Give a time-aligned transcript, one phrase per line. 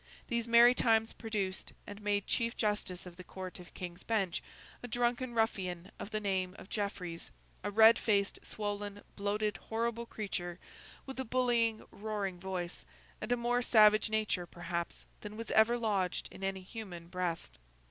[0.29, 4.41] These merry times produced, and made Chief Justice of the Court of King's Bench,
[4.81, 7.29] a drunken ruffian of the name of Jeffreys;
[7.63, 10.57] a red faced, swollen, bloated, horrible creature,
[11.05, 12.83] with a bullying, roaring voice,
[13.21, 17.59] and a more savage nature perhaps than was ever lodged in any human breast.